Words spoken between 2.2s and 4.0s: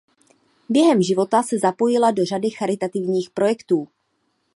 řady charitativních projektů.